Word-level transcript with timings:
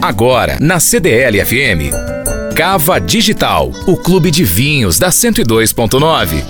Agora, 0.00 0.58
na 0.60 0.78
CDL 0.78 1.44
FM. 1.44 2.54
Cava 2.54 3.00
Digital, 3.00 3.72
o 3.86 3.96
clube 3.96 4.30
de 4.30 4.44
vinhos 4.44 4.98
da 4.98 5.08
102.9. 5.08 6.44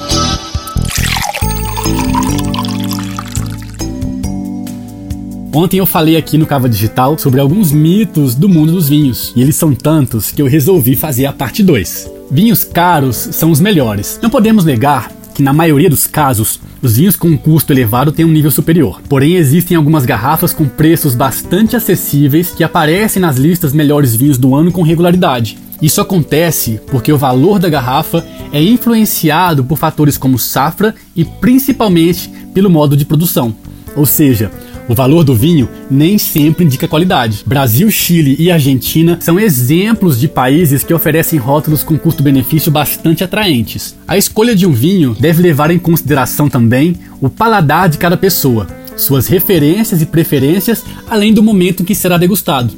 Ontem 5.55 5.79
eu 5.79 5.87
falei 5.87 6.17
aqui 6.17 6.37
no 6.37 6.45
Cava 6.45 6.69
Digital 6.69 7.17
sobre 7.19 7.41
alguns 7.41 7.73
mitos 7.73 8.35
do 8.35 8.49
mundo 8.49 8.73
dos 8.73 8.89
vinhos, 8.89 9.33
e 9.35 9.41
eles 9.41 9.57
são 9.57 9.75
tantos 9.75 10.31
que 10.31 10.43
eu 10.43 10.47
resolvi 10.47 10.95
fazer 10.95 11.25
a 11.25 11.33
parte 11.33 11.63
2. 11.63 12.13
Vinhos 12.31 12.63
caros 12.63 13.17
são 13.33 13.51
os 13.51 13.61
melhores. 13.61 14.19
Não 14.23 14.29
podemos 14.29 14.65
negar 14.65 15.11
que 15.37 15.43
na 15.43 15.53
maioria 15.53 15.91
dos 15.91 16.07
casos, 16.07 16.59
os 16.81 16.97
vinhos 16.97 17.15
com 17.15 17.37
custo 17.37 17.71
elevado 17.71 18.11
têm 18.11 18.25
um 18.25 18.33
nível 18.33 18.51
superior. 18.51 19.03
Porém, 19.07 19.35
existem 19.35 19.77
algumas 19.77 20.07
garrafas 20.07 20.55
com 20.55 20.65
preços 20.65 21.15
bastante 21.15 21.77
acessíveis 21.77 22.53
que 22.53 22.65
aparecem 22.65 23.21
nas 23.21 23.37
listas 23.37 23.75
melhores 23.75 24.17
vinhos 24.17 24.39
do 24.39 24.55
ano 24.55 24.73
com 24.73 24.81
regularidade. 24.81 25.59
Isso 25.83 26.01
acontece 26.01 26.81
porque 26.87 27.13
o 27.13 27.19
valor 27.19 27.59
da 27.59 27.69
garrafa 27.69 28.25
é 28.51 28.63
influenciado 28.63 29.63
por 29.63 29.77
fatores 29.77 30.17
como 30.17 30.39
safra 30.39 30.95
e 31.15 31.23
principalmente 31.23 32.31
pelo 32.55 32.71
modo 32.71 32.97
de 32.97 33.05
produção. 33.05 33.55
Ou 33.95 34.07
seja, 34.07 34.51
o 34.89 34.95
valor 34.95 35.25
do 35.25 35.35
vinho 35.35 35.69
nem 35.91 36.19
sempre 36.19 36.65
indica 36.65 36.89
qualidade. 36.89 37.43
Brasil, 37.47 37.91
Chile 37.91 38.37
e 38.39 38.51
Argentina 38.51 39.19
são 39.21 39.39
exemplos 39.39 40.19
de 40.19 40.29
países 40.29 40.85
que 40.85 40.95
oferecem 40.95 41.39
rótulos 41.39 41.83
com 41.83 41.99
custo-benefício 41.99 42.71
bastante 42.71 43.25
atraentes. 43.25 43.97
A 44.07 44.17
escolha 44.17 44.55
de 44.55 44.67
um 44.67 44.73
vinho 44.73 45.17
deve 45.19 45.43
levar 45.43 45.71
em 45.71 45.79
consideração 45.79 46.49
também 46.49 46.97
o 47.21 47.29
paladar 47.29 47.89
de 47.89 47.99
cada 47.99 48.17
pessoa, 48.17 48.67
suas 48.97 49.27
referências 49.27 50.01
e 50.01 50.07
preferências, 50.07 50.85
além 51.09 51.33
do 51.33 51.43
momento 51.43 51.83
em 51.83 51.87
que 51.87 51.95
será 51.95 52.17
degustado. 52.17 52.75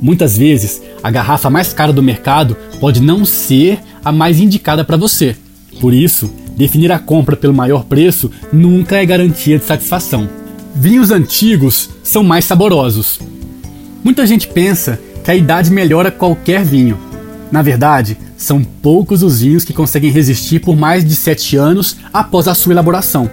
Muitas 0.00 0.36
vezes, 0.36 0.82
a 1.02 1.10
garrafa 1.10 1.48
mais 1.48 1.72
cara 1.72 1.92
do 1.92 2.02
mercado 2.02 2.56
pode 2.80 3.00
não 3.00 3.24
ser 3.24 3.78
a 4.04 4.10
mais 4.10 4.40
indicada 4.40 4.84
para 4.84 4.96
você. 4.96 5.36
Por 5.80 5.94
isso, 5.94 6.32
definir 6.56 6.90
a 6.90 6.98
compra 6.98 7.36
pelo 7.36 7.54
maior 7.54 7.84
preço 7.84 8.30
nunca 8.52 8.96
é 8.96 9.06
garantia 9.06 9.58
de 9.58 9.64
satisfação. 9.64 10.41
Vinhos 10.74 11.10
antigos 11.10 11.90
são 12.02 12.24
mais 12.24 12.46
saborosos. 12.46 13.20
Muita 14.02 14.26
gente 14.26 14.48
pensa 14.48 14.98
que 15.22 15.30
a 15.30 15.36
idade 15.36 15.70
melhora 15.70 16.10
qualquer 16.10 16.64
vinho. 16.64 16.98
Na 17.52 17.60
verdade, 17.60 18.16
são 18.38 18.64
poucos 18.64 19.22
os 19.22 19.40
vinhos 19.42 19.64
que 19.64 19.74
conseguem 19.74 20.10
resistir 20.10 20.60
por 20.60 20.74
mais 20.74 21.04
de 21.04 21.14
7 21.14 21.56
anos 21.56 21.96
após 22.10 22.48
a 22.48 22.54
sua 22.54 22.72
elaboração. 22.72 23.30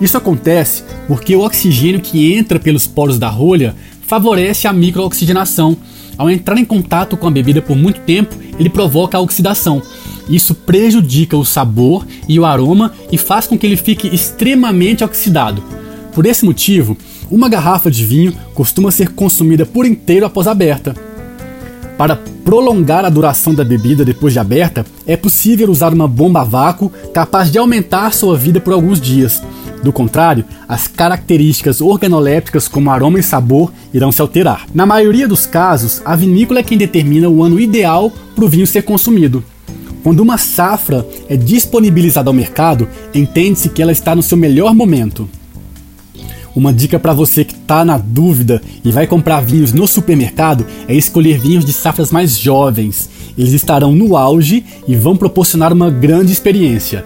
Isso 0.00 0.16
acontece 0.16 0.84
porque 1.08 1.34
o 1.34 1.40
oxigênio 1.40 2.00
que 2.00 2.32
entra 2.32 2.60
pelos 2.60 2.86
poros 2.86 3.18
da 3.18 3.28
rolha 3.28 3.74
favorece 4.06 4.68
a 4.68 4.72
microoxigenação. 4.72 5.76
Ao 6.16 6.30
entrar 6.30 6.56
em 6.56 6.64
contato 6.64 7.16
com 7.16 7.26
a 7.26 7.30
bebida 7.30 7.60
por 7.60 7.76
muito 7.76 8.00
tempo, 8.02 8.36
ele 8.58 8.70
provoca 8.70 9.18
a 9.18 9.20
oxidação. 9.20 9.82
Isso 10.28 10.54
prejudica 10.54 11.36
o 11.36 11.44
sabor 11.44 12.06
e 12.28 12.38
o 12.38 12.44
aroma 12.44 12.92
e 13.10 13.18
faz 13.18 13.48
com 13.48 13.58
que 13.58 13.66
ele 13.66 13.76
fique 13.76 14.06
extremamente 14.06 15.02
oxidado. 15.02 15.62
Por 16.12 16.26
esse 16.26 16.44
motivo, 16.44 16.96
uma 17.30 17.48
garrafa 17.48 17.90
de 17.90 18.04
vinho 18.04 18.34
costuma 18.54 18.90
ser 18.90 19.10
consumida 19.10 19.64
por 19.64 19.86
inteiro 19.86 20.26
após 20.26 20.46
aberta. 20.46 20.94
Para 21.96 22.16
prolongar 22.44 23.04
a 23.04 23.10
duração 23.10 23.54
da 23.54 23.62
bebida 23.62 24.04
depois 24.04 24.32
de 24.32 24.38
aberta, 24.38 24.84
é 25.06 25.16
possível 25.16 25.70
usar 25.70 25.92
uma 25.92 26.08
bomba 26.08 26.40
a 26.40 26.44
vácuo 26.44 26.90
capaz 27.12 27.50
de 27.52 27.58
aumentar 27.58 28.12
sua 28.12 28.36
vida 28.36 28.58
por 28.58 28.72
alguns 28.72 29.00
dias. 29.00 29.42
Do 29.82 29.92
contrário, 29.92 30.44
as 30.68 30.88
características 30.88 31.80
organolépticas 31.80 32.66
como 32.66 32.90
aroma 32.90 33.18
e 33.18 33.22
sabor 33.22 33.72
irão 33.94 34.10
se 34.10 34.20
alterar. 34.20 34.66
Na 34.74 34.84
maioria 34.84 35.28
dos 35.28 35.46
casos, 35.46 36.02
a 36.04 36.16
vinícola 36.16 36.60
é 36.60 36.62
quem 36.62 36.76
determina 36.76 37.28
o 37.28 37.42
ano 37.42 37.60
ideal 37.60 38.10
para 38.34 38.44
o 38.44 38.48
vinho 38.48 38.66
ser 38.66 38.82
consumido. 38.82 39.44
Quando 40.02 40.20
uma 40.20 40.38
safra 40.38 41.06
é 41.28 41.36
disponibilizada 41.36 42.30
ao 42.30 42.34
mercado, 42.34 42.88
entende-se 43.14 43.68
que 43.68 43.82
ela 43.82 43.92
está 43.92 44.14
no 44.14 44.22
seu 44.22 44.36
melhor 44.36 44.74
momento. 44.74 45.28
Uma 46.54 46.72
dica 46.72 46.98
para 46.98 47.12
você 47.12 47.44
que 47.44 47.54
está 47.54 47.84
na 47.84 47.96
dúvida 47.96 48.60
e 48.84 48.90
vai 48.90 49.06
comprar 49.06 49.40
vinhos 49.40 49.72
no 49.72 49.86
supermercado 49.86 50.66
é 50.88 50.94
escolher 50.94 51.38
vinhos 51.38 51.64
de 51.64 51.72
safras 51.72 52.10
mais 52.10 52.36
jovens. 52.36 53.08
Eles 53.38 53.52
estarão 53.52 53.92
no 53.92 54.16
auge 54.16 54.64
e 54.86 54.96
vão 54.96 55.16
proporcionar 55.16 55.72
uma 55.72 55.90
grande 55.90 56.32
experiência. 56.32 57.04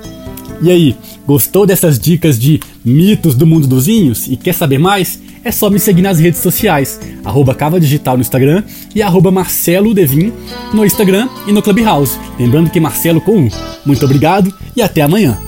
E 0.63 0.71
aí, 0.71 0.97
gostou 1.27 1.67
dessas 1.67 1.99
dicas 1.99 2.39
de 2.39 2.61
mitos 2.85 3.35
do 3.35 3.47
mundo 3.47 3.67
dos 3.67 3.87
vinhos 3.87 4.27
e 4.29 4.37
quer 4.37 4.55
saber 4.55 4.79
mais? 4.79 5.21
É 5.45 5.53
só 5.53 5.69
me 5.69 5.79
seguir 5.79 6.01
nas 6.01 6.19
redes 6.19 6.41
sociais, 6.41 6.99
Cava 7.55 7.79
Digital 7.79 8.17
no 8.17 8.23
Instagram 8.23 8.63
e 8.95 9.03
Marcelo 9.31 9.93
Devin 9.93 10.33
no 10.73 10.87
Instagram 10.87 11.29
e 11.47 11.53
no 11.53 11.61
Clubhouse. 11.61 12.19
Lembrando 12.39 12.71
que 12.71 12.81
Marcelo 12.81 13.21
com 13.21 13.37
um. 13.37 13.49
Muito 13.85 14.05
obrigado 14.07 14.53
e 14.75 14.81
até 14.81 15.03
amanhã. 15.03 15.39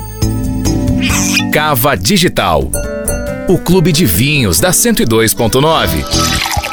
Cava 1.51 1.97
Digital 1.97 2.71
o 3.49 3.59
Clube 3.59 3.93
de 3.93 4.05
Vinhos 4.05 4.59
da 4.59 4.71
102.9. 4.71 6.66